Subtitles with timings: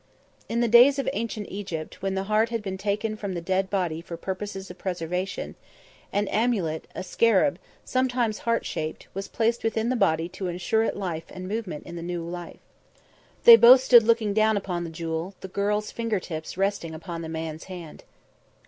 [0.49, 3.69] "In the days of Ancient Egypt, when the heart had been taken from the dead
[3.69, 5.53] body for purposes of preservation,
[6.11, 10.97] an amulet, a scarab, sometimes heart shaped, was placed within the body to ensure it
[10.97, 12.61] life and movement in the new life."
[13.43, 17.29] They both stood looking down upon the jewel, the girl's finger tips resting upon the
[17.29, 18.03] man's hand.